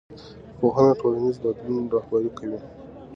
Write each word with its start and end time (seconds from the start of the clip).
پوهنه 0.59 0.93
ټولنیز 1.01 1.35
بدلون 1.43 1.83
رهبري 1.95 2.29
کوي 2.37 2.59